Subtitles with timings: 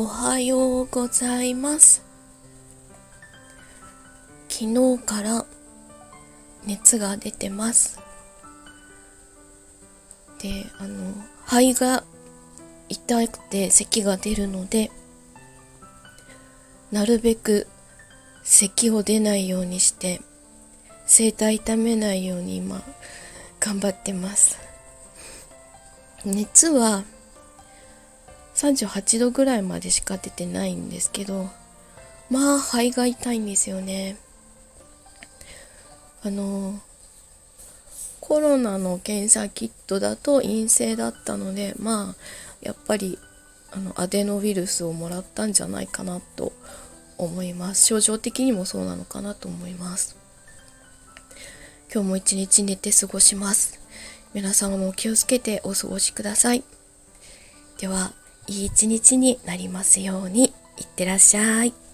[0.00, 2.04] おはようございます。
[4.48, 5.44] 昨日から
[6.64, 7.98] 熱が出てます。
[10.40, 12.04] であの肺が
[12.88, 14.92] 痛くて咳が出るので
[16.92, 17.66] なるべく
[18.44, 20.20] 咳を出ないようにして
[21.08, 22.84] 声帯痛めないように今
[23.58, 24.60] 頑張ってます。
[26.24, 27.02] 熱は
[28.58, 31.48] 38度ぐらいまでしか出てないんですけど
[32.28, 34.16] まあ肺が痛いんですよね。
[36.24, 36.80] あの
[38.20, 42.14] コロナの検査キットだと陰性だったのでまあ
[42.60, 43.18] やっぱり
[43.70, 46.52] あのアデノウイルスをもらったんじゃないかなと
[47.16, 47.86] 思います。
[47.86, 50.16] 症状的にもそうなのかなと思います。
[51.94, 53.80] 今日も一日寝て過ごします。
[54.34, 56.64] 皆様も気をつけてお過ごしください。
[57.78, 58.12] では
[58.48, 61.87] いい一日になりますようにいってらっしゃい。